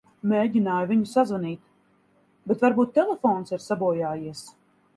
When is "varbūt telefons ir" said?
2.67-3.65